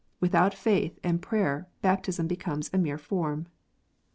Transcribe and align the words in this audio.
Without 0.19 0.55
faith 0.55 0.97
and 1.03 1.21
prayer 1.21 1.67
baptism 1.83 2.25
becomes 2.25 2.71
a 2.73 2.77
mere 2.79 2.97
form. 2.97 3.45